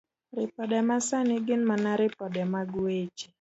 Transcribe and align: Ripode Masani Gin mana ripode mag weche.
Ripode 0.37 0.77
Masani 0.87 1.35
Gin 1.45 1.61
mana 1.69 1.91
ripode 2.01 2.41
mag 2.53 2.69
weche. 2.83 3.27